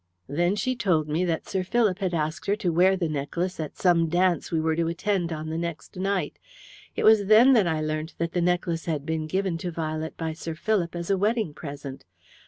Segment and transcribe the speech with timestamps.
[0.27, 3.77] Then she told me that Sir Philip had asked her to wear the necklace at
[3.77, 6.39] some dance we were to attend on the next night.
[6.95, 10.33] It was then that I learnt that the necklace had been given to Violet by
[10.33, 12.03] Sir Philip as a wedding present.